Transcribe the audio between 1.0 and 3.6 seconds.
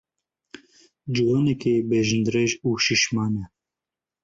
Ciwanekî bejindirêj û şîşman e.